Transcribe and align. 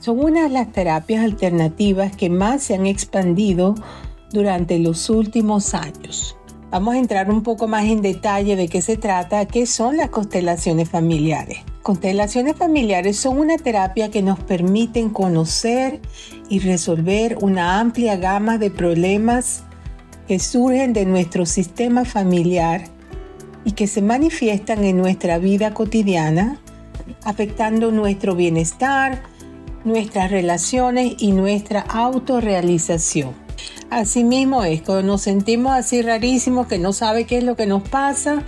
son 0.00 0.18
una 0.18 0.44
de 0.44 0.48
las 0.48 0.72
terapias 0.72 1.22
alternativas 1.22 2.16
que 2.16 2.30
más 2.30 2.62
se 2.62 2.74
han 2.74 2.86
expandido 2.86 3.74
durante 4.32 4.78
los 4.78 5.10
últimos 5.10 5.74
años. 5.74 6.36
Vamos 6.70 6.94
a 6.94 6.98
entrar 6.98 7.30
un 7.30 7.42
poco 7.42 7.68
más 7.68 7.84
en 7.84 8.00
detalle 8.00 8.56
de 8.56 8.68
qué 8.68 8.80
se 8.80 8.96
trata, 8.96 9.46
qué 9.46 9.66
son 9.66 9.96
las 9.96 10.08
constelaciones 10.08 10.88
familiares. 10.88 11.58
Constelaciones 11.82 12.56
familiares 12.56 13.18
son 13.18 13.38
una 13.38 13.56
terapia 13.56 14.10
que 14.10 14.22
nos 14.22 14.38
permiten 14.38 15.10
conocer 15.10 16.00
y 16.48 16.60
resolver 16.60 17.38
una 17.40 17.80
amplia 17.80 18.16
gama 18.16 18.56
de 18.56 18.70
problemas 18.70 19.64
que 20.28 20.38
surgen 20.38 20.92
de 20.92 21.06
nuestro 21.06 21.44
sistema 21.44 22.04
familiar 22.04 22.84
y 23.64 23.72
que 23.72 23.86
se 23.86 24.00
manifiestan 24.00 24.84
en 24.84 24.96
nuestra 24.96 25.38
vida 25.38 25.74
cotidiana, 25.74 26.60
afectando 27.24 27.90
nuestro 27.90 28.36
bienestar, 28.36 29.22
nuestras 29.84 30.30
relaciones 30.30 31.14
y 31.18 31.32
nuestra 31.32 31.80
autorrealización. 31.80 33.34
Asimismo 33.90 34.64
es, 34.64 34.82
cuando 34.82 35.02
nos 35.02 35.22
sentimos 35.22 35.72
así 35.72 36.02
rarísimos 36.02 36.66
que 36.66 36.78
no 36.78 36.92
sabe 36.92 37.24
qué 37.24 37.38
es 37.38 37.44
lo 37.44 37.56
que 37.56 37.66
nos 37.66 37.88
pasa, 37.88 38.44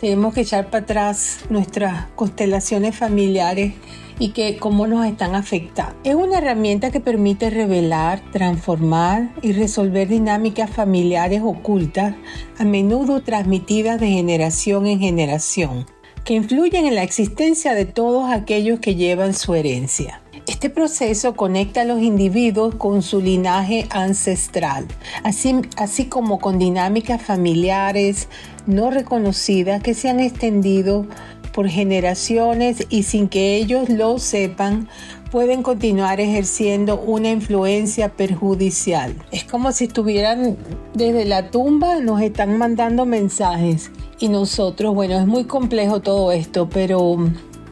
tenemos 0.00 0.34
que 0.34 0.42
echar 0.42 0.70
para 0.70 0.84
atrás 0.84 1.38
nuestras 1.48 2.06
constelaciones 2.14 2.94
familiares 2.94 3.72
y 4.18 4.30
que 4.30 4.56
cómo 4.58 4.86
nos 4.86 5.06
están 5.06 5.34
afectando. 5.34 5.96
Es 6.04 6.14
una 6.14 6.38
herramienta 6.38 6.90
que 6.90 7.00
permite 7.00 7.50
revelar, 7.50 8.22
transformar 8.32 9.32
y 9.42 9.52
resolver 9.52 10.08
dinámicas 10.08 10.70
familiares 10.70 11.42
ocultas, 11.44 12.14
a 12.58 12.64
menudo 12.64 13.22
transmitidas 13.22 14.00
de 14.00 14.08
generación 14.08 14.86
en 14.86 15.00
generación, 15.00 15.86
que 16.24 16.34
influyen 16.34 16.86
en 16.86 16.94
la 16.94 17.02
existencia 17.02 17.74
de 17.74 17.84
todos 17.84 18.30
aquellos 18.30 18.80
que 18.80 18.94
llevan 18.94 19.34
su 19.34 19.54
herencia. 19.54 20.22
Este 20.46 20.70
proceso 20.70 21.34
conecta 21.34 21.80
a 21.80 21.84
los 21.84 22.00
individuos 22.00 22.76
con 22.76 23.02
su 23.02 23.20
linaje 23.20 23.86
ancestral, 23.90 24.86
así, 25.24 25.56
así 25.76 26.04
como 26.04 26.38
con 26.38 26.60
dinámicas 26.60 27.20
familiares 27.20 28.28
no 28.66 28.90
reconocidas 28.90 29.82
que 29.82 29.92
se 29.92 30.08
han 30.08 30.20
extendido 30.20 31.06
por 31.52 31.68
generaciones 31.68 32.86
y 32.90 33.02
sin 33.02 33.28
que 33.28 33.56
ellos 33.56 33.88
lo 33.88 34.20
sepan, 34.20 34.88
pueden 35.32 35.64
continuar 35.64 36.20
ejerciendo 36.20 37.00
una 37.00 37.30
influencia 37.30 38.12
perjudicial. 38.12 39.14
Es 39.32 39.42
como 39.42 39.72
si 39.72 39.86
estuvieran 39.86 40.56
desde 40.94 41.24
la 41.24 41.50
tumba, 41.50 41.98
nos 42.00 42.20
están 42.20 42.56
mandando 42.56 43.04
mensajes. 43.04 43.90
Y 44.20 44.28
nosotros, 44.28 44.94
bueno, 44.94 45.18
es 45.18 45.26
muy 45.26 45.44
complejo 45.44 46.00
todo 46.00 46.30
esto, 46.30 46.68
pero 46.68 47.18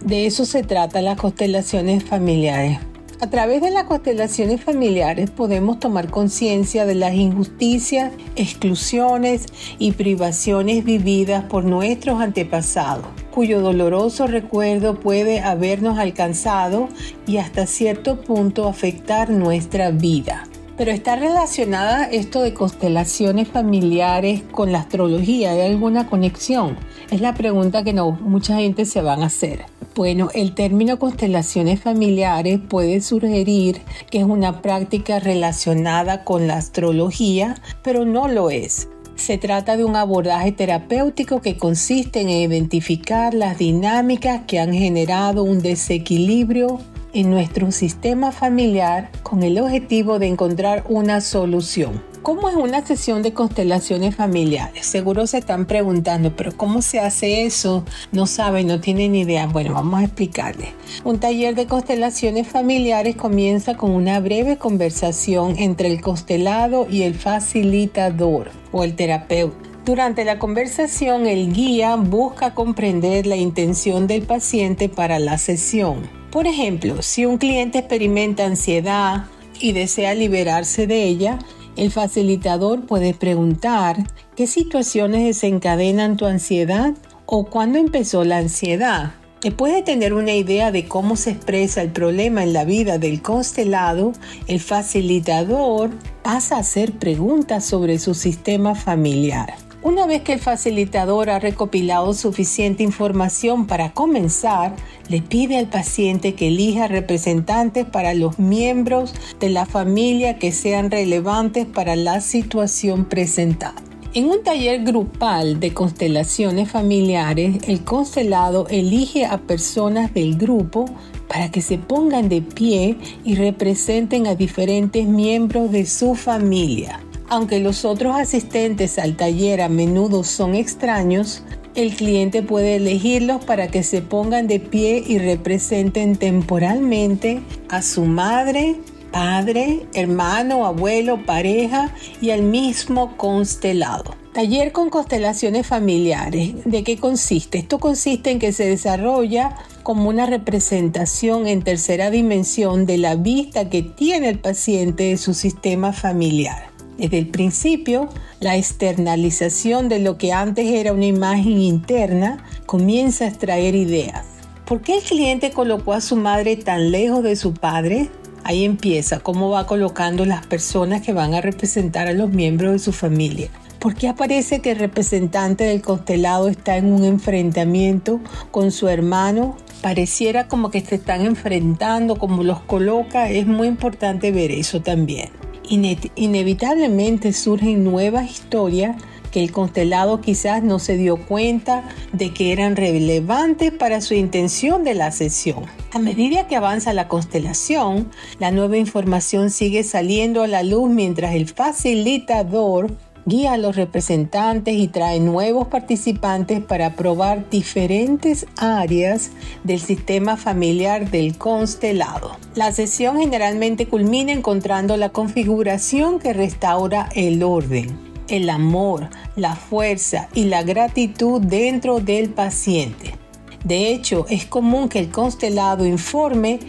de 0.04 0.26
eso 0.26 0.44
se 0.44 0.62
trata 0.62 1.00
las 1.00 1.18
constelaciones 1.18 2.04
familiares. 2.04 2.78
A 3.20 3.30
través 3.30 3.62
de 3.62 3.70
las 3.70 3.84
constelaciones 3.84 4.62
familiares 4.62 5.30
podemos 5.30 5.78
tomar 5.78 6.10
conciencia 6.10 6.84
de 6.84 6.94
las 6.94 7.14
injusticias, 7.14 8.12
exclusiones 8.36 9.46
y 9.78 9.92
privaciones 9.92 10.84
vividas 10.84 11.44
por 11.44 11.64
nuestros 11.64 12.20
antepasados, 12.20 13.06
cuyo 13.30 13.62
doloroso 13.62 14.26
recuerdo 14.26 15.00
puede 15.00 15.40
habernos 15.40 15.98
alcanzado 15.98 16.88
y 17.26 17.38
hasta 17.38 17.66
cierto 17.66 18.20
punto 18.20 18.68
afectar 18.68 19.30
nuestra 19.30 19.90
vida. 19.90 20.44
Pero 20.76 20.90
está 20.90 21.14
relacionada 21.14 22.04
esto 22.06 22.42
de 22.42 22.52
constelaciones 22.52 23.46
familiares 23.46 24.42
con 24.50 24.72
la 24.72 24.80
astrología, 24.80 25.52
¿hay 25.52 25.60
alguna 25.60 26.08
conexión? 26.08 26.76
Es 27.12 27.20
la 27.20 27.32
pregunta 27.32 27.84
que 27.84 27.92
no, 27.92 28.10
mucha 28.10 28.56
gente 28.56 28.84
se 28.84 29.00
van 29.00 29.22
a 29.22 29.26
hacer. 29.26 29.66
Bueno, 29.94 30.28
el 30.34 30.54
término 30.54 30.98
constelaciones 30.98 31.80
familiares 31.80 32.58
puede 32.68 33.00
sugerir 33.00 33.80
que 34.10 34.18
es 34.18 34.24
una 34.24 34.60
práctica 34.60 35.20
relacionada 35.20 36.24
con 36.24 36.48
la 36.48 36.56
astrología, 36.56 37.62
pero 37.84 38.04
no 38.04 38.26
lo 38.26 38.50
es. 38.50 38.88
Se 39.14 39.38
trata 39.38 39.76
de 39.76 39.84
un 39.84 39.94
abordaje 39.94 40.50
terapéutico 40.50 41.40
que 41.40 41.56
consiste 41.56 42.22
en 42.22 42.28
identificar 42.28 43.34
las 43.34 43.58
dinámicas 43.58 44.42
que 44.48 44.58
han 44.58 44.72
generado 44.72 45.44
un 45.44 45.62
desequilibrio 45.62 46.80
en 47.12 47.30
nuestro 47.30 47.70
sistema 47.70 48.32
familiar 48.32 49.12
con 49.22 49.44
el 49.44 49.60
objetivo 49.60 50.18
de 50.18 50.26
encontrar 50.26 50.84
una 50.88 51.20
solución. 51.20 52.13
¿Cómo 52.24 52.48
es 52.48 52.56
una 52.56 52.86
sesión 52.86 53.20
de 53.20 53.34
constelaciones 53.34 54.16
familiares? 54.16 54.86
Seguro 54.86 55.26
se 55.26 55.36
están 55.36 55.66
preguntando, 55.66 56.34
pero 56.34 56.56
¿cómo 56.56 56.80
se 56.80 56.98
hace 56.98 57.44
eso? 57.44 57.84
No 58.12 58.26
saben, 58.26 58.66
no 58.66 58.80
tienen 58.80 59.14
idea. 59.14 59.46
Bueno, 59.46 59.74
vamos 59.74 60.00
a 60.00 60.04
explicarles. 60.04 60.70
Un 61.04 61.20
taller 61.20 61.54
de 61.54 61.66
constelaciones 61.66 62.48
familiares 62.48 63.14
comienza 63.14 63.76
con 63.76 63.90
una 63.90 64.20
breve 64.20 64.56
conversación 64.56 65.56
entre 65.58 65.88
el 65.88 66.00
constelado 66.00 66.86
y 66.90 67.02
el 67.02 67.14
facilitador 67.14 68.50
o 68.72 68.84
el 68.84 68.96
terapeuta. 68.96 69.58
Durante 69.84 70.24
la 70.24 70.38
conversación, 70.38 71.26
el 71.26 71.52
guía 71.52 71.94
busca 71.96 72.54
comprender 72.54 73.26
la 73.26 73.36
intención 73.36 74.06
del 74.06 74.22
paciente 74.22 74.88
para 74.88 75.18
la 75.18 75.36
sesión 75.36 76.24
por 76.34 76.48
ejemplo, 76.48 77.00
si 77.00 77.26
un 77.26 77.38
cliente 77.38 77.78
experimenta 77.78 78.44
ansiedad 78.44 79.26
y 79.60 79.70
desea 79.70 80.14
liberarse 80.14 80.88
de 80.88 81.04
ella, 81.04 81.38
el 81.76 81.90
facilitador 81.90 82.86
puede 82.86 83.14
preguntar 83.14 83.96
qué 84.36 84.46
situaciones 84.46 85.24
desencadenan 85.24 86.16
tu 86.16 86.26
ansiedad 86.26 86.94
o 87.26 87.46
cuándo 87.46 87.78
empezó 87.78 88.24
la 88.24 88.38
ansiedad. 88.38 89.14
Después 89.42 89.74
de 89.74 89.82
tener 89.82 90.14
una 90.14 90.32
idea 90.32 90.72
de 90.72 90.88
cómo 90.88 91.16
se 91.16 91.30
expresa 91.30 91.82
el 91.82 91.90
problema 91.90 92.42
en 92.42 92.54
la 92.54 92.64
vida 92.64 92.98
del 92.98 93.20
constelado, 93.20 94.12
el 94.46 94.58
facilitador 94.58 95.90
pasa 96.22 96.56
a 96.56 96.60
hacer 96.60 96.92
preguntas 96.92 97.64
sobre 97.64 97.98
su 97.98 98.14
sistema 98.14 98.74
familiar. 98.74 99.63
Una 99.84 100.06
vez 100.06 100.22
que 100.22 100.32
el 100.32 100.40
facilitador 100.40 101.28
ha 101.28 101.38
recopilado 101.38 102.14
suficiente 102.14 102.82
información 102.82 103.66
para 103.66 103.92
comenzar, 103.92 104.74
le 105.10 105.20
pide 105.20 105.58
al 105.58 105.68
paciente 105.68 106.34
que 106.34 106.48
elija 106.48 106.88
representantes 106.88 107.84
para 107.84 108.14
los 108.14 108.38
miembros 108.38 109.12
de 109.40 109.50
la 109.50 109.66
familia 109.66 110.38
que 110.38 110.52
sean 110.52 110.90
relevantes 110.90 111.66
para 111.66 111.96
la 111.96 112.22
situación 112.22 113.04
presentada. 113.04 113.74
En 114.14 114.30
un 114.30 114.42
taller 114.42 114.84
grupal 114.84 115.60
de 115.60 115.74
constelaciones 115.74 116.70
familiares, 116.70 117.58
el 117.68 117.84
constelado 117.84 118.66
elige 118.70 119.26
a 119.26 119.36
personas 119.36 120.14
del 120.14 120.38
grupo 120.38 120.86
para 121.28 121.50
que 121.50 121.60
se 121.60 121.76
pongan 121.76 122.30
de 122.30 122.40
pie 122.40 122.96
y 123.22 123.34
representen 123.34 124.28
a 124.28 124.34
diferentes 124.34 125.06
miembros 125.06 125.70
de 125.70 125.84
su 125.84 126.14
familia. 126.14 127.00
Aunque 127.34 127.58
los 127.58 127.84
otros 127.84 128.14
asistentes 128.14 128.96
al 128.96 129.16
taller 129.16 129.60
a 129.60 129.68
menudo 129.68 130.22
son 130.22 130.54
extraños, 130.54 131.42
el 131.74 131.96
cliente 131.96 132.44
puede 132.44 132.76
elegirlos 132.76 133.44
para 133.44 133.66
que 133.66 133.82
se 133.82 134.02
pongan 134.02 134.46
de 134.46 134.60
pie 134.60 135.02
y 135.04 135.18
representen 135.18 136.14
temporalmente 136.14 137.42
a 137.68 137.82
su 137.82 138.04
madre, 138.04 138.76
padre, 139.10 139.84
hermano, 139.94 140.64
abuelo, 140.64 141.26
pareja 141.26 141.92
y 142.20 142.30
al 142.30 142.42
mismo 142.42 143.16
constelado. 143.16 144.14
Taller 144.32 144.70
con 144.70 144.88
constelaciones 144.88 145.66
familiares. 145.66 146.52
¿De 146.64 146.84
qué 146.84 146.98
consiste? 146.98 147.58
Esto 147.58 147.80
consiste 147.80 148.30
en 148.30 148.38
que 148.38 148.52
se 148.52 148.68
desarrolla 148.68 149.56
como 149.82 150.08
una 150.08 150.26
representación 150.26 151.48
en 151.48 151.62
tercera 151.62 152.10
dimensión 152.10 152.86
de 152.86 152.98
la 152.98 153.16
vista 153.16 153.68
que 153.70 153.82
tiene 153.82 154.28
el 154.28 154.38
paciente 154.38 155.02
de 155.02 155.16
su 155.16 155.34
sistema 155.34 155.92
familiar. 155.92 156.73
Desde 156.98 157.18
el 157.18 157.26
principio, 157.28 158.08
la 158.40 158.56
externalización 158.56 159.88
de 159.88 159.98
lo 159.98 160.16
que 160.16 160.32
antes 160.32 160.66
era 160.66 160.92
una 160.92 161.06
imagen 161.06 161.60
interna 161.60 162.44
comienza 162.66 163.24
a 163.24 163.28
extraer 163.28 163.74
ideas. 163.74 164.24
¿Por 164.64 164.80
qué 164.80 164.98
el 164.98 165.02
cliente 165.02 165.50
colocó 165.50 165.92
a 165.92 166.00
su 166.00 166.16
madre 166.16 166.56
tan 166.56 166.92
lejos 166.92 167.22
de 167.24 167.36
su 167.36 167.52
padre? 167.52 168.10
Ahí 168.44 168.64
empieza 168.64 169.20
cómo 169.20 169.50
va 169.50 169.66
colocando 169.66 170.24
las 170.24 170.46
personas 170.46 171.02
que 171.02 171.12
van 171.12 171.34
a 171.34 171.40
representar 171.40 172.06
a 172.06 172.12
los 172.12 172.30
miembros 172.30 172.72
de 172.72 172.78
su 172.78 172.92
familia. 172.92 173.48
¿Por 173.80 173.94
qué 173.94 174.08
aparece 174.08 174.60
que 174.60 174.70
el 174.70 174.78
representante 174.78 175.64
del 175.64 175.82
constelado 175.82 176.48
está 176.48 176.76
en 176.76 176.92
un 176.92 177.04
enfrentamiento 177.04 178.20
con 178.50 178.70
su 178.70 178.88
hermano? 178.88 179.56
Pareciera 179.82 180.48
como 180.48 180.70
que 180.70 180.80
se 180.80 180.94
están 180.94 181.22
enfrentando, 181.22 182.16
como 182.16 182.44
los 182.44 182.60
coloca. 182.60 183.28
Es 183.28 183.46
muy 183.46 183.66
importante 183.66 184.30
ver 184.30 184.52
eso 184.52 184.80
también. 184.80 185.43
Inevitablemente 185.68 187.32
surgen 187.32 187.84
nuevas 187.84 188.30
historias 188.30 188.96
que 189.34 189.42
el 189.42 189.50
constelado 189.50 190.20
quizás 190.20 190.62
no 190.62 190.78
se 190.78 190.96
dio 190.96 191.16
cuenta 191.16 191.82
de 192.12 192.32
que 192.32 192.52
eran 192.52 192.76
relevantes 192.76 193.72
para 193.72 194.00
su 194.00 194.14
intención 194.14 194.84
de 194.84 194.94
la 194.94 195.10
sesión. 195.10 195.64
A 195.92 195.98
medida 195.98 196.46
que 196.46 196.54
avanza 196.54 196.92
la 196.92 197.08
constelación, 197.08 198.10
la 198.38 198.52
nueva 198.52 198.76
información 198.76 199.50
sigue 199.50 199.82
saliendo 199.82 200.44
a 200.44 200.46
la 200.46 200.62
luz 200.62 200.88
mientras 200.88 201.34
el 201.34 201.48
facilitador 201.48 202.96
guía 203.26 203.54
a 203.54 203.56
los 203.58 203.76
representantes 203.76 204.74
y 204.74 204.88
trae 204.88 205.20
nuevos 205.20 205.68
participantes 205.68 206.60
para 206.60 206.94
probar 206.96 207.48
diferentes 207.50 208.46
áreas 208.56 209.30
del 209.64 209.80
sistema 209.80 210.36
familiar 210.36 211.10
del 211.10 211.38
constelado. 211.38 212.36
La 212.54 212.72
sesión 212.72 213.18
generalmente 213.18 213.86
culmina 213.86 214.32
encontrando 214.32 214.96
la 214.96 215.10
configuración 215.10 216.18
que 216.18 216.32
restaura 216.32 217.08
el 217.14 217.42
orden 217.42 218.14
el 218.28 218.48
amor, 218.50 219.10
la 219.36 219.54
fuerza 219.54 220.28
y 220.34 220.44
la 220.44 220.62
gratitud 220.62 221.40
dentro 221.40 222.00
del 222.00 222.30
paciente. 222.30 223.23
De 223.64 223.88
hecho, 223.92 224.26
es 224.28 224.44
común 224.44 224.90
que 224.90 224.98
el 224.98 225.10
constelado 225.10 225.86
informe 225.86 226.60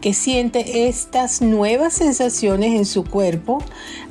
que 0.00 0.14
siente 0.14 0.86
estas 0.88 1.42
nuevas 1.42 1.94
sensaciones 1.94 2.74
en 2.74 2.86
su 2.86 3.04
cuerpo 3.04 3.58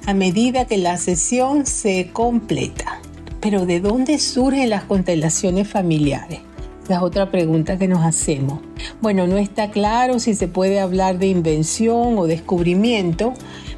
a 0.06 0.14
medida 0.14 0.66
que 0.66 0.78
la 0.78 0.98
sesión 0.98 1.66
se 1.66 2.10
completa. 2.12 3.00
Pero 3.40 3.66
¿de 3.66 3.80
dónde 3.80 4.20
surgen 4.20 4.70
las 4.70 4.84
constelaciones 4.84 5.70
familiares? 5.70 6.42
Es 6.90 6.98
otra 6.98 7.32
pregunta 7.32 7.78
que 7.78 7.88
nos 7.88 8.04
hacemos. 8.04 8.60
Bueno, 9.02 9.26
no 9.26 9.38
está 9.38 9.72
claro 9.72 10.20
si 10.20 10.36
se 10.36 10.50
puede 10.50 10.82
hablar 10.82 11.20
de 11.20 11.28
invención 11.28 12.18
o 12.18 12.28
descubrimiento, 12.28 13.34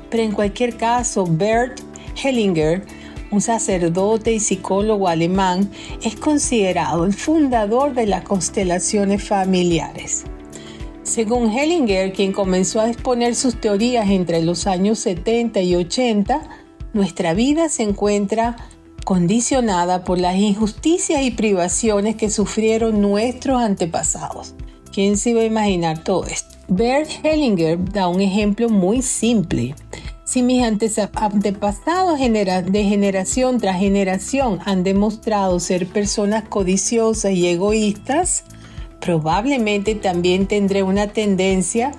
pero 0.09 0.23
en 0.23 0.31
cualquier 0.31 0.75
caso, 0.75 1.27
Bert 1.29 1.79
Hellinger 2.23 2.83
un 3.31 3.41
sacerdote 3.41 4.33
y 4.33 4.39
psicólogo 4.39 5.07
alemán, 5.07 5.69
es 6.03 6.15
considerado 6.15 7.05
el 7.05 7.13
fundador 7.13 7.93
de 7.93 8.07
las 8.07 8.23
constelaciones 8.23 9.23
familiares. 9.23 10.25
Según 11.03 11.51
Hellinger, 11.51 12.13
quien 12.13 12.33
comenzó 12.33 12.81
a 12.81 12.89
exponer 12.89 13.35
sus 13.35 13.59
teorías 13.61 14.09
entre 14.09 14.41
los 14.41 14.65
años 14.65 14.99
70 14.99 15.61
y 15.61 15.75
80, 15.75 16.49
nuestra 16.93 17.33
vida 17.33 17.69
se 17.69 17.83
encuentra 17.83 18.55
condicionada 19.03 20.03
por 20.03 20.17
las 20.17 20.35
injusticias 20.35 21.21
y 21.21 21.31
privaciones 21.31 22.15
que 22.15 22.31
sufrieron 22.31 23.01
nuestros 23.01 23.61
antepasados. 23.61 24.55
¿Quién 24.91 25.17
se 25.17 25.29
iba 25.29 25.41
a 25.41 25.45
imaginar 25.45 26.03
todo 26.03 26.25
esto? 26.25 26.55
Bert 26.67 27.09
Hellinger 27.23 27.77
da 27.91 28.07
un 28.07 28.21
ejemplo 28.21 28.69
muy 28.69 29.03
simple. 29.03 29.75
Si 30.35 30.43
mis 30.43 30.63
antepasados 30.63 32.19
de 32.19 32.83
generación 32.83 33.57
tras 33.57 33.79
generación 33.79 34.59
han 34.65 34.83
demostrado 34.83 35.61
ser 35.61 35.87
personas 35.87 36.43
codiciosas 36.49 37.31
y 37.31 37.47
egoístas, 37.47 38.43
probablemente 38.99 39.95
también 39.95 40.45
tendré 40.45 40.83
una 40.83 41.07
tendencia 41.07 41.93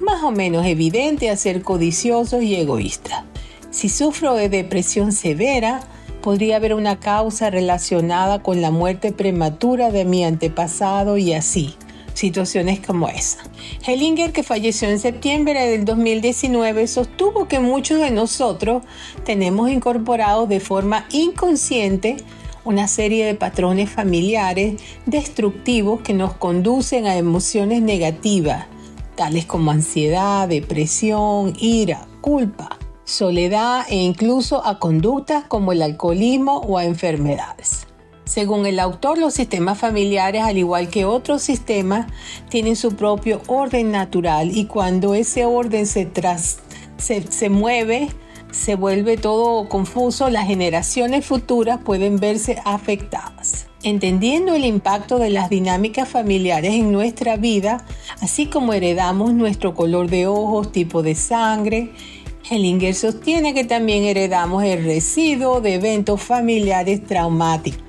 más 0.00 0.22
o 0.22 0.30
menos 0.30 0.64
evidente 0.64 1.28
a 1.28 1.36
ser 1.36 1.60
codiciosos 1.60 2.42
y 2.42 2.54
egoístas. 2.54 3.24
Si 3.70 3.90
sufro 3.90 4.32
de 4.32 4.48
depresión 4.48 5.12
severa, 5.12 5.80
podría 6.22 6.56
haber 6.56 6.72
una 6.72 6.98
causa 6.98 7.50
relacionada 7.50 8.42
con 8.42 8.62
la 8.62 8.70
muerte 8.70 9.12
prematura 9.12 9.90
de 9.90 10.06
mi 10.06 10.24
antepasado 10.24 11.18
y 11.18 11.34
así 11.34 11.74
situaciones 12.14 12.80
como 12.80 13.08
esa. 13.08 13.38
Hellinger, 13.86 14.32
que 14.32 14.42
falleció 14.42 14.88
en 14.88 14.98
septiembre 14.98 15.66
del 15.66 15.84
2019, 15.84 16.86
sostuvo 16.86 17.46
que 17.46 17.60
muchos 17.60 18.00
de 18.00 18.10
nosotros 18.10 18.82
tenemos 19.24 19.70
incorporados 19.70 20.48
de 20.48 20.60
forma 20.60 21.06
inconsciente 21.10 22.16
una 22.64 22.88
serie 22.88 23.26
de 23.26 23.34
patrones 23.34 23.90
familiares 23.90 24.80
destructivos 25.04 26.00
que 26.00 26.14
nos 26.14 26.32
conducen 26.34 27.06
a 27.06 27.16
emociones 27.16 27.82
negativas, 27.82 28.66
tales 29.16 29.44
como 29.44 29.70
ansiedad, 29.70 30.48
depresión, 30.48 31.52
ira, 31.58 32.06
culpa, 32.22 32.78
soledad 33.04 33.84
e 33.90 33.96
incluso 33.96 34.66
a 34.66 34.78
conductas 34.78 35.44
como 35.44 35.72
el 35.72 35.82
alcoholismo 35.82 36.58
o 36.58 36.78
a 36.78 36.84
enfermedades. 36.84 37.86
Según 38.24 38.64
el 38.64 38.80
autor, 38.80 39.18
los 39.18 39.34
sistemas 39.34 39.78
familiares, 39.78 40.42
al 40.42 40.56
igual 40.56 40.88
que 40.88 41.04
otros 41.04 41.42
sistemas, 41.42 42.06
tienen 42.48 42.74
su 42.74 42.96
propio 42.96 43.42
orden 43.46 43.92
natural 43.92 44.56
y 44.56 44.64
cuando 44.64 45.14
ese 45.14 45.44
orden 45.44 45.86
se, 45.86 46.10
se, 46.96 47.48
mueve, 47.50 48.08
se 48.50 48.76
vuelve 48.76 49.18
todo 49.18 49.68
confuso, 49.68 50.30
las 50.30 50.46
generaciones 50.46 51.26
futuras 51.26 51.80
pueden 51.84 52.16
verse 52.16 52.62
afectadas. 52.64 53.66
Entendiendo 53.82 54.54
el 54.54 54.64
impacto 54.64 55.18
de 55.18 55.28
las 55.28 55.50
dinámicas 55.50 56.08
familiares 56.08 56.72
en 56.72 56.90
nuestra 56.90 57.36
vida, 57.36 57.84
así 58.22 58.46
como 58.46 58.72
heredamos 58.72 59.34
nuestro 59.34 59.74
color 59.74 60.08
de 60.08 60.26
ojos, 60.26 60.72
tipo 60.72 61.02
de 61.02 61.14
sangre, 61.14 61.92
Hellinger 62.48 62.94
sostiene 62.94 63.52
que 63.52 63.64
también 63.64 64.04
heredamos 64.04 64.64
el 64.64 64.82
residuo 64.84 65.60
de 65.60 65.74
eventos 65.74 66.22
familiares 66.22 67.04
traumáticos. 67.04 67.83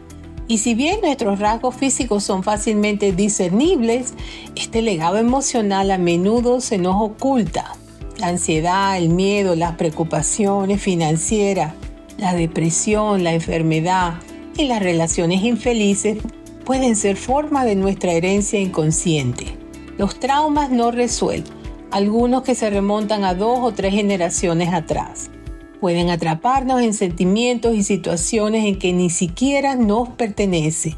Y 0.47 0.59
si 0.59 0.75
bien 0.75 1.01
nuestros 1.01 1.39
rasgos 1.39 1.75
físicos 1.75 2.23
son 2.23 2.43
fácilmente 2.43 3.11
discernibles, 3.11 4.13
este 4.55 4.81
legado 4.81 5.17
emocional 5.17 5.89
a 5.89 5.97
menudo 5.97 6.61
se 6.61 6.77
nos 6.77 6.95
oculta. 7.01 7.73
La 8.17 8.27
ansiedad, 8.27 8.97
el 8.97 9.09
miedo, 9.09 9.55
las 9.55 9.75
preocupaciones 9.75 10.81
financieras, 10.81 11.73
la 12.17 12.33
depresión, 12.33 13.23
la 13.23 13.33
enfermedad 13.33 14.15
y 14.55 14.65
las 14.65 14.81
relaciones 14.81 15.43
infelices 15.43 16.19
pueden 16.63 16.95
ser 16.95 17.17
forma 17.17 17.65
de 17.65 17.75
nuestra 17.75 18.13
herencia 18.13 18.59
inconsciente. 18.59 19.57
Los 19.97 20.19
traumas 20.19 20.69
no 20.69 20.91
resuelven, 20.91 21.51
algunos 21.91 22.43
que 22.43 22.55
se 22.55 22.69
remontan 22.69 23.23
a 23.23 23.33
dos 23.33 23.59
o 23.61 23.71
tres 23.73 23.93
generaciones 23.93 24.73
atrás 24.73 25.31
pueden 25.79 26.09
atraparnos 26.09 26.81
en 26.81 26.93
sentimientos 26.93 27.75
y 27.75 27.83
situaciones 27.83 28.65
en 28.65 28.79
que 28.79 28.93
ni 28.93 29.09
siquiera 29.09 29.75
nos 29.75 30.09
pertenece. 30.09 30.95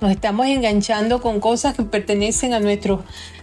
Nos 0.00 0.10
estamos 0.12 0.46
enganchando 0.46 1.20
con 1.20 1.40
cosas 1.40 1.74
que 1.76 1.82
pertenecen 1.82 2.54
a 2.54 2.60
nuestros 2.60 3.00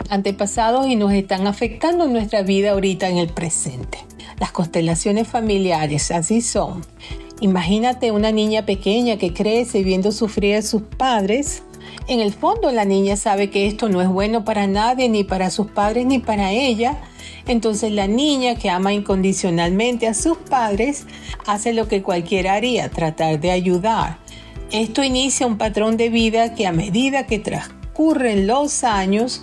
antepasados 0.10 0.88
y 0.88 0.96
nos 0.96 1.14
están 1.14 1.46
afectando 1.46 2.08
nuestra 2.08 2.42
vida 2.42 2.72
ahorita 2.72 3.10
en 3.10 3.18
el 3.18 3.30
presente. 3.30 4.00
Las 4.40 4.52
constelaciones 4.52 5.28
familiares 5.28 6.10
así 6.12 6.42
son. 6.42 6.84
Imagínate 7.42 8.12
una 8.12 8.32
niña 8.32 8.66
pequeña 8.66 9.18
que 9.18 9.34
crece 9.34 9.84
viendo 9.84 10.12
sufrir 10.12 10.56
a 10.56 10.62
sus 10.64 10.82
padres. 10.82 11.62
En 12.08 12.20
el 12.20 12.34
fondo 12.34 12.72
la 12.72 12.86
niña 12.86 13.18
sabe 13.18 13.52
que 13.52 13.68
esto 13.68 13.90
no 13.90 14.02
es 14.02 14.08
bueno 14.08 14.44
para 14.44 14.66
nadie, 14.66 15.10
ni 15.10 15.24
para 15.24 15.52
sus 15.52 15.68
padres, 15.68 16.08
ni 16.08 16.18
para 16.18 16.52
ella, 16.52 16.98
entonces 17.48 17.92
la 17.92 18.08
niña 18.08 18.56
que 18.56 18.70
ama 18.70 18.94
incondicionalmente 18.94 20.08
a 20.08 20.14
sus 20.14 20.38
padres 20.38 21.06
hace 21.46 21.74
lo 21.74 21.88
que 21.88 22.04
cualquiera 22.04 22.54
haría, 22.54 22.90
tratar 22.90 23.40
de 23.40 23.52
ayudar. 23.52 24.20
Esto 24.72 25.04
inicia 25.04 25.48
un 25.48 25.58
patrón 25.58 25.96
de 25.98 26.10
vida 26.10 26.54
que 26.54 26.68
a 26.68 26.72
medida 26.72 27.26
que 27.26 27.40
transcurren 27.40 28.48
los 28.48 28.84
años 28.84 29.42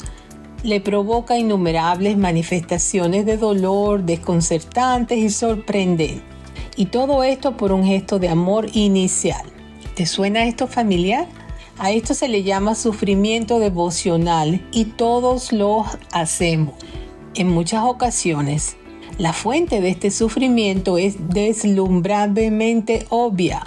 le 0.62 0.80
provoca 0.80 1.38
innumerables 1.38 2.16
manifestaciones 2.16 3.26
de 3.26 3.36
dolor 3.36 4.02
desconcertantes 4.04 5.18
y 5.18 5.30
sorprendentes. 5.30 6.22
Y 6.76 6.86
todo 6.86 7.22
esto 7.22 7.56
por 7.56 7.72
un 7.72 7.84
gesto 7.84 8.18
de 8.18 8.28
amor 8.28 8.68
inicial. 8.72 9.44
¿Te 9.94 10.06
suena 10.06 10.44
esto 10.46 10.66
familiar? 10.66 11.26
A 11.78 11.90
esto 11.90 12.14
se 12.14 12.28
le 12.28 12.42
llama 12.42 12.74
sufrimiento 12.74 13.58
devocional 13.58 14.60
y 14.72 14.86
todos 14.86 15.52
lo 15.52 15.84
hacemos. 16.12 16.74
En 17.36 17.50
muchas 17.50 17.82
ocasiones, 17.82 18.76
la 19.18 19.32
fuente 19.32 19.80
de 19.80 19.88
este 19.88 20.12
sufrimiento 20.12 20.98
es 20.98 21.16
deslumbrablemente 21.30 23.06
obvia, 23.08 23.64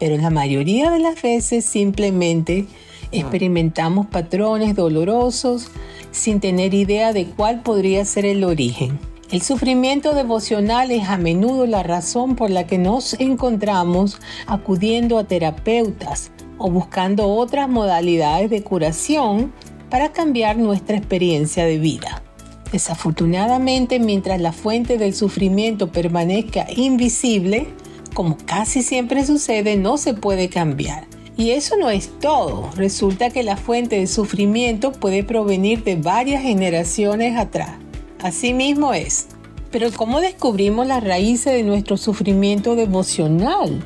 pero 0.00 0.16
la 0.16 0.30
mayoría 0.30 0.90
de 0.90 0.98
las 0.98 1.22
veces 1.22 1.64
simplemente 1.64 2.66
experimentamos 3.12 4.06
patrones 4.06 4.74
dolorosos 4.74 5.68
sin 6.10 6.40
tener 6.40 6.74
idea 6.74 7.12
de 7.12 7.26
cuál 7.26 7.62
podría 7.62 8.04
ser 8.04 8.26
el 8.26 8.42
origen. 8.42 8.98
El 9.30 9.40
sufrimiento 9.40 10.12
devocional 10.12 10.90
es 10.90 11.08
a 11.08 11.16
menudo 11.16 11.64
la 11.66 11.84
razón 11.84 12.34
por 12.34 12.50
la 12.50 12.66
que 12.66 12.78
nos 12.78 13.14
encontramos 13.20 14.18
acudiendo 14.48 15.18
a 15.18 15.24
terapeutas 15.24 16.32
o 16.58 16.72
buscando 16.72 17.28
otras 17.28 17.68
modalidades 17.68 18.50
de 18.50 18.64
curación 18.64 19.52
para 19.90 20.10
cambiar 20.10 20.56
nuestra 20.56 20.96
experiencia 20.96 21.64
de 21.64 21.78
vida. 21.78 22.24
Desafortunadamente, 22.72 23.98
mientras 24.00 24.40
la 24.40 24.52
fuente 24.52 24.98
del 24.98 25.14
sufrimiento 25.14 25.92
permanezca 25.92 26.66
invisible, 26.74 27.68
como 28.14 28.36
casi 28.44 28.82
siempre 28.82 29.24
sucede, 29.24 29.76
no 29.76 29.98
se 29.98 30.14
puede 30.14 30.48
cambiar. 30.48 31.04
Y 31.36 31.50
eso 31.50 31.76
no 31.76 31.90
es 31.90 32.10
todo. 32.18 32.70
Resulta 32.76 33.30
que 33.30 33.42
la 33.42 33.56
fuente 33.56 33.98
de 33.98 34.06
sufrimiento 34.06 34.92
puede 34.92 35.22
provenir 35.22 35.84
de 35.84 35.96
varias 35.96 36.42
generaciones 36.42 37.36
atrás. 37.36 37.72
Así 38.22 38.54
mismo 38.54 38.94
es. 38.94 39.26
Pero 39.70 39.92
¿cómo 39.92 40.20
descubrimos 40.20 40.86
las 40.86 41.04
raíces 41.04 41.52
de 41.52 41.62
nuestro 41.62 41.98
sufrimiento 41.98 42.74
devocional? 42.74 43.82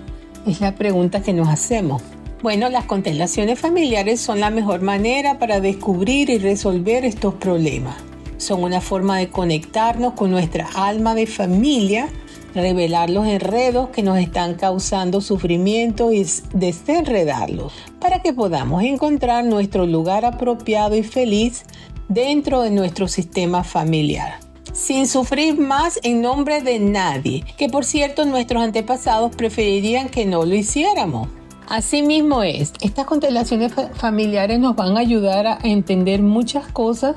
Es 0.46 0.60
la 0.60 0.76
pregunta 0.76 1.22
que 1.22 1.32
nos 1.32 1.48
hacemos. 1.48 2.02
Bueno, 2.40 2.68
las 2.70 2.84
constelaciones 2.84 3.58
familiares 3.58 4.20
son 4.20 4.40
la 4.40 4.50
mejor 4.50 4.80
manera 4.80 5.38
para 5.38 5.60
descubrir 5.60 6.30
y 6.30 6.38
resolver 6.38 7.04
estos 7.04 7.34
problemas. 7.34 7.96
Son 8.40 8.64
una 8.64 8.80
forma 8.80 9.18
de 9.18 9.28
conectarnos 9.28 10.14
con 10.14 10.30
nuestra 10.30 10.66
alma 10.74 11.14
de 11.14 11.26
familia, 11.26 12.08
revelar 12.54 13.10
los 13.10 13.26
enredos 13.26 13.90
que 13.90 14.02
nos 14.02 14.18
están 14.18 14.54
causando 14.54 15.20
sufrimiento 15.20 16.10
y 16.10 16.26
desenredarlos 16.54 17.74
para 18.00 18.22
que 18.22 18.32
podamos 18.32 18.82
encontrar 18.82 19.44
nuestro 19.44 19.84
lugar 19.84 20.24
apropiado 20.24 20.96
y 20.96 21.02
feliz 21.02 21.64
dentro 22.08 22.62
de 22.62 22.70
nuestro 22.70 23.08
sistema 23.08 23.62
familiar 23.62 24.40
sin 24.72 25.06
sufrir 25.06 25.58
más 25.58 26.00
en 26.02 26.22
nombre 26.22 26.62
de 26.62 26.78
nadie, 26.78 27.44
que 27.58 27.68
por 27.68 27.84
cierto 27.84 28.24
nuestros 28.24 28.62
antepasados 28.62 29.36
preferirían 29.36 30.08
que 30.08 30.24
no 30.24 30.46
lo 30.46 30.54
hiciéramos. 30.54 31.28
Así 31.68 32.02
mismo 32.02 32.42
es, 32.42 32.72
estas 32.80 33.04
constelaciones 33.04 33.72
familiares 33.94 34.58
nos 34.58 34.74
van 34.74 34.96
a 34.96 35.00
ayudar 35.00 35.46
a 35.46 35.58
entender 35.62 36.22
muchas 36.22 36.66
cosas 36.66 37.16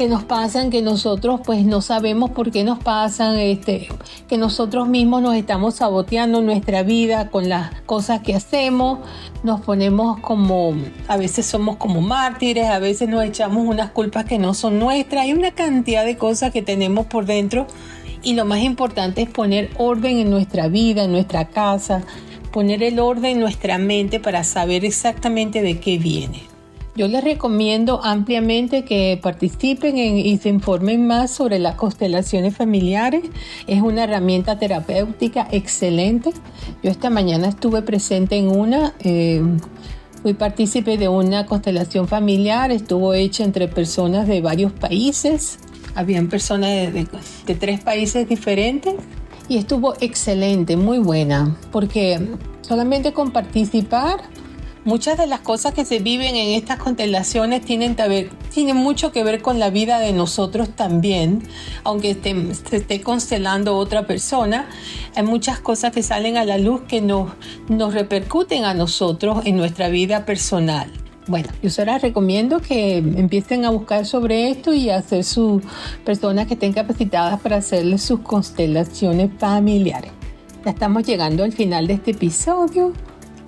que 0.00 0.08
nos 0.08 0.24
pasan, 0.24 0.70
que 0.70 0.80
nosotros 0.80 1.42
pues 1.44 1.66
no 1.66 1.82
sabemos 1.82 2.30
por 2.30 2.50
qué 2.50 2.64
nos 2.64 2.78
pasan, 2.78 3.36
este, 3.38 3.86
que 4.30 4.38
nosotros 4.38 4.88
mismos 4.88 5.20
nos 5.20 5.34
estamos 5.34 5.74
saboteando 5.74 6.40
nuestra 6.40 6.82
vida 6.82 7.28
con 7.28 7.50
las 7.50 7.78
cosas 7.82 8.22
que 8.22 8.34
hacemos, 8.34 9.00
nos 9.42 9.60
ponemos 9.60 10.18
como, 10.20 10.74
a 11.06 11.18
veces 11.18 11.44
somos 11.44 11.76
como 11.76 12.00
mártires, 12.00 12.70
a 12.70 12.78
veces 12.78 13.10
nos 13.10 13.22
echamos 13.24 13.68
unas 13.68 13.90
culpas 13.90 14.24
que 14.24 14.38
no 14.38 14.54
son 14.54 14.78
nuestras, 14.78 15.24
hay 15.24 15.34
una 15.34 15.50
cantidad 15.50 16.06
de 16.06 16.16
cosas 16.16 16.50
que 16.50 16.62
tenemos 16.62 17.04
por 17.04 17.26
dentro 17.26 17.66
y 18.22 18.32
lo 18.32 18.46
más 18.46 18.60
importante 18.60 19.20
es 19.20 19.28
poner 19.28 19.68
orden 19.76 20.16
en 20.16 20.30
nuestra 20.30 20.68
vida, 20.68 21.04
en 21.04 21.12
nuestra 21.12 21.48
casa, 21.48 22.04
poner 22.52 22.82
el 22.82 23.00
orden 23.00 23.32
en 23.32 23.40
nuestra 23.40 23.76
mente 23.76 24.18
para 24.18 24.44
saber 24.44 24.82
exactamente 24.86 25.60
de 25.60 25.78
qué 25.78 25.98
viene. 25.98 26.44
Yo 26.96 27.06
les 27.06 27.22
recomiendo 27.22 28.02
ampliamente 28.02 28.84
que 28.84 29.18
participen 29.22 29.96
y 29.96 30.36
se 30.38 30.48
informen 30.48 31.06
más 31.06 31.30
sobre 31.30 31.60
las 31.60 31.76
constelaciones 31.76 32.56
familiares. 32.56 33.22
Es 33.68 33.80
una 33.80 34.04
herramienta 34.04 34.58
terapéutica 34.58 35.46
excelente. 35.52 36.32
Yo 36.82 36.90
esta 36.90 37.08
mañana 37.08 37.48
estuve 37.48 37.82
presente 37.82 38.36
en 38.36 38.48
una, 38.48 38.94
eh, 39.00 39.40
fui 40.20 40.34
partícipe 40.34 40.98
de 40.98 41.08
una 41.08 41.46
constelación 41.46 42.08
familiar, 42.08 42.72
estuvo 42.72 43.14
hecha 43.14 43.44
entre 43.44 43.68
personas 43.68 44.26
de 44.26 44.40
varios 44.40 44.72
países. 44.72 45.60
Habían 45.94 46.28
personas 46.28 46.70
de, 46.92 47.06
de 47.46 47.54
tres 47.54 47.80
países 47.80 48.28
diferentes 48.28 48.94
y 49.48 49.58
estuvo 49.58 49.94
excelente, 50.00 50.76
muy 50.76 50.98
buena, 50.98 51.56
porque 51.70 52.20
solamente 52.62 53.12
con 53.12 53.32
participar 53.32 54.20
Muchas 54.86 55.18
de 55.18 55.26
las 55.26 55.40
cosas 55.40 55.74
que 55.74 55.84
se 55.84 55.98
viven 55.98 56.34
en 56.36 56.54
estas 56.54 56.78
constelaciones 56.78 57.60
tienen, 57.62 57.96
tienen 58.52 58.76
mucho 58.76 59.12
que 59.12 59.22
ver 59.22 59.42
con 59.42 59.58
la 59.58 59.68
vida 59.68 59.98
de 59.98 60.14
nosotros 60.14 60.70
también, 60.70 61.42
aunque 61.84 62.14
se 62.14 62.76
esté 62.76 63.02
constelando 63.02 63.76
otra 63.76 64.06
persona. 64.06 64.70
Hay 65.16 65.22
muchas 65.22 65.60
cosas 65.60 65.92
que 65.92 66.02
salen 66.02 66.38
a 66.38 66.46
la 66.46 66.56
luz 66.56 66.80
que 66.88 67.02
nos, 67.02 67.32
nos 67.68 67.92
repercuten 67.92 68.64
a 68.64 68.72
nosotros 68.72 69.42
en 69.44 69.58
nuestra 69.58 69.90
vida 69.90 70.24
personal. 70.24 70.90
Bueno, 71.26 71.50
yo 71.62 71.68
se 71.68 71.84
las 71.84 72.00
recomiendo 72.00 72.60
que 72.60 72.96
empiecen 72.96 73.66
a 73.66 73.70
buscar 73.70 74.06
sobre 74.06 74.48
esto 74.48 74.72
y 74.72 74.88
hacer 74.88 75.24
sus 75.24 75.62
personas 76.06 76.46
que 76.46 76.54
estén 76.54 76.72
capacitadas 76.72 77.38
para 77.40 77.56
hacerles 77.56 78.02
sus 78.02 78.20
constelaciones 78.20 79.30
familiares. 79.38 80.10
Ya 80.64 80.70
estamos 80.70 81.04
llegando 81.04 81.44
al 81.44 81.52
final 81.52 81.86
de 81.86 81.94
este 81.94 82.12
episodio. 82.12 82.94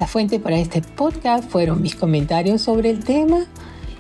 La 0.01 0.07
fuente 0.07 0.41
para 0.41 0.57
este 0.59 0.81
podcast 0.83 1.49
fueron 1.49 1.83
mis 1.83 1.95
comentarios 1.95 2.63
sobre 2.63 2.91
el 2.91 3.05
tema 3.05 3.47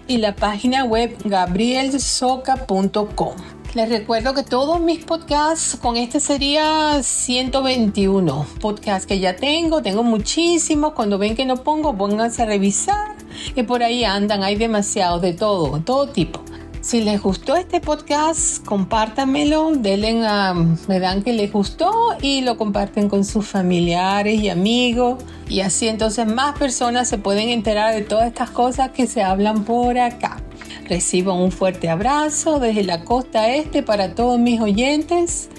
y 0.06 0.18
la 0.18 0.34
página 0.34 0.84
web 0.84 1.16
gabrielsoca.com. 1.24 3.34
Les 3.74 3.88
recuerdo 3.88 4.34
que 4.34 4.42
todos 4.42 4.80
mis 4.80 5.02
podcasts, 5.02 5.78
con 5.80 5.96
este 5.96 6.20
sería 6.20 7.02
121 7.02 8.44
podcasts 8.60 9.06
que 9.06 9.18
ya 9.18 9.36
tengo, 9.36 9.80
tengo 9.80 10.02
muchísimos. 10.02 10.92
Cuando 10.92 11.16
ven 11.16 11.34
que 11.34 11.46
no 11.46 11.56
pongo, 11.56 11.96
pónganse 11.96 12.42
a 12.42 12.44
revisar, 12.44 13.16
que 13.54 13.64
por 13.64 13.82
ahí 13.82 14.04
andan, 14.04 14.42
hay 14.42 14.56
demasiados 14.56 15.22
de 15.22 15.32
todo, 15.32 15.80
todo 15.80 16.08
tipo. 16.08 16.42
Si 16.82 17.00
les 17.00 17.22
gustó 17.22 17.54
este 17.54 17.80
podcast, 17.80 18.64
compártanmelo, 18.64 19.70
denle 19.76 20.26
a, 20.26 20.52
me 20.88 20.98
dan 20.98 21.22
que 21.22 21.32
les 21.32 21.52
gustó 21.52 21.92
y 22.20 22.40
lo 22.40 22.56
comparten 22.56 23.08
con 23.08 23.24
sus 23.24 23.46
familiares 23.46 24.40
y 24.40 24.48
amigos. 24.48 25.22
Y 25.48 25.60
así 25.60 25.86
entonces 25.86 26.26
más 26.26 26.58
personas 26.58 27.08
se 27.08 27.18
pueden 27.18 27.50
enterar 27.50 27.94
de 27.94 28.02
todas 28.02 28.26
estas 28.26 28.50
cosas 28.50 28.90
que 28.90 29.06
se 29.06 29.22
hablan 29.22 29.64
por 29.64 29.96
acá. 29.96 30.42
Recibo 30.88 31.34
un 31.34 31.52
fuerte 31.52 31.88
abrazo 31.88 32.58
desde 32.58 32.82
la 32.82 33.04
costa 33.04 33.54
este 33.54 33.84
para 33.84 34.16
todos 34.16 34.40
mis 34.40 34.60
oyentes, 34.60 35.50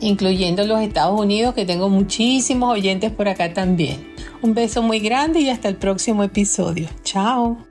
incluyendo 0.00 0.64
los 0.64 0.80
Estados 0.80 1.20
Unidos, 1.20 1.54
que 1.54 1.66
tengo 1.66 1.90
muchísimos 1.90 2.72
oyentes 2.72 3.12
por 3.12 3.28
acá 3.28 3.52
también. 3.52 4.14
Un 4.40 4.54
beso 4.54 4.80
muy 4.82 5.00
grande 5.00 5.40
y 5.40 5.50
hasta 5.50 5.68
el 5.68 5.76
próximo 5.76 6.22
episodio. 6.22 6.88
Chao. 7.04 7.69